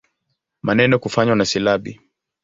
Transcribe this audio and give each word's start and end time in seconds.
Maneno 0.61 0.99
kufanywa 0.99 1.35
na 1.35 1.45
silabi. 1.45 1.99